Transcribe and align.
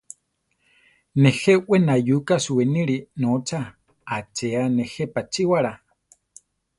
Nejé 1.21 1.53
we 1.69 1.77
nayuka 1.85 2.35
suwinire 2.43 2.97
notza, 3.21 3.59
aacheyá 4.13 4.63
nejé 4.75 5.03
pachíwara. 5.13 5.71